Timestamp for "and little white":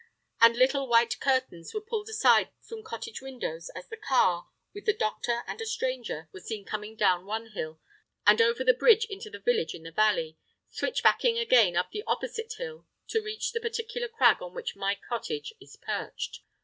0.41-1.19